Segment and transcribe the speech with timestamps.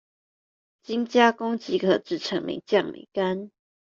[0.81, 3.51] 再經加工即可製成梅醬、梅乾